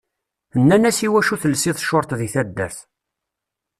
[0.61, 2.77] Nnan-as iwacu telsiḍ short deg taddart.